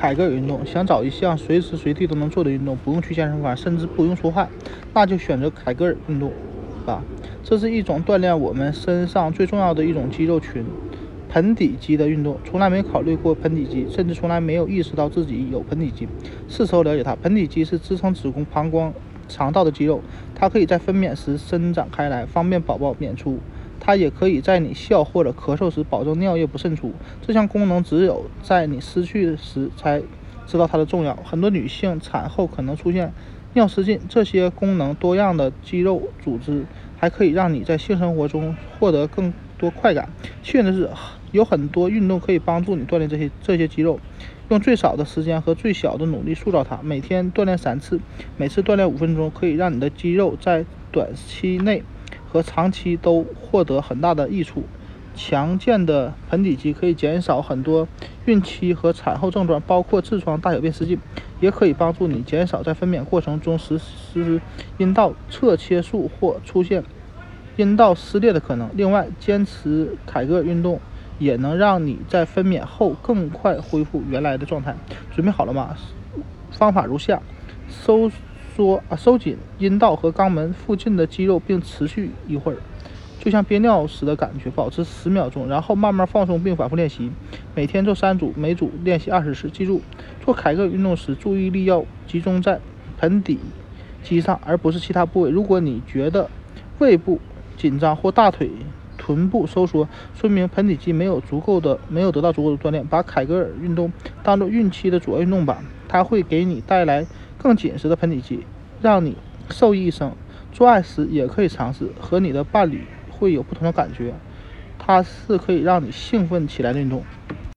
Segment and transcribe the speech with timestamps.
[0.00, 4.48] 凯格尔运动，想找一项随时随地都能做的运动，不用去健身房，甚至不用出汗，
[4.94, 6.32] 那就选择凯格尔运动
[6.86, 7.02] 吧。
[7.44, 10.64] 这是一种锻炼我们身上最重要的一种肌肉群——
[11.28, 12.38] 盆底肌的运动。
[12.46, 16.08] 从来没考虑过盆底肌，甚至从来没有意识到自己有盆底肌。
[16.48, 17.14] 是时候了解它。
[17.16, 18.90] 盆底肌是支撑子宫、膀胱、
[19.30, 20.02] 肠道的肌肉，
[20.34, 23.38] 它可以在分娩时伸展开来，方便宝宝娩出。
[23.82, 26.92] 它也可以在你笑或者咳嗽时保证尿液不渗出。
[27.26, 30.02] 这项功能只有在你失去时才
[30.46, 31.16] 知道它的重要。
[31.24, 33.10] 很多女性产后可能出现
[33.54, 36.66] 尿失禁，这些功能多样的肌肉组织
[36.98, 40.10] 还可以让你在性生活中获得更多快感。
[40.42, 40.90] 幸运的是，
[41.32, 43.98] 有很多运动可以帮助你锻炼这些这些肌肉，
[44.48, 46.80] 用最少的时间和最小的努力塑造它。
[46.82, 48.00] 每天锻炼三次，
[48.36, 51.82] 每次锻炼五分钟，可以让你的肌肉在短期内。
[52.32, 54.62] 和长期都获得很大的益处。
[55.16, 57.88] 强健的盆底肌可以减少很多
[58.24, 60.96] 孕期和产后症状，包括痔疮、大小便失禁，
[61.40, 64.40] 也可以帮助你减少在分娩过程中实施
[64.78, 66.84] 阴道侧切术或出现
[67.56, 68.70] 阴道撕裂的可能。
[68.74, 70.80] 另外，坚持凯格尔运动
[71.20, 74.74] 也能让你在分娩后更快恢复原来的状态。
[75.14, 75.76] 准备好了吗？
[76.50, 77.22] 方法如下：
[77.68, 78.10] 收。
[78.56, 82.58] 缩啊，收紧阴道和肛门附近的肌肉，并持续一会儿，
[83.20, 87.10] 就像憋尿时的感觉，保持十秒钟，然后慢慢放松并反复练习。
[87.54, 89.48] 每天做三组，每组练习二十次。
[89.48, 89.80] 记住，
[90.24, 92.60] 做凯格尔运动时，注意力要集中在
[92.98, 93.38] 盆底
[94.02, 95.30] 肌上，而不是其他部位。
[95.30, 96.28] 如果你觉得
[96.80, 97.20] 胃部
[97.56, 98.50] 紧张或大腿、
[99.00, 102.86] 臀部收缩，说明盆底肌没有足够的没有得到足够的锻炼。
[102.86, 103.90] 把凯格尔运动
[104.22, 107.06] 当做孕期的主要运动吧，它会给你带来。
[107.42, 108.44] 更紧实的盆底肌，
[108.82, 109.16] 让你
[109.48, 110.12] 受益一生。
[110.52, 114.12] 做爱时也可以尝试，和你的伴侣会有不同的感觉。
[114.78, 117.02] 它是可以让你兴奋起来的运动。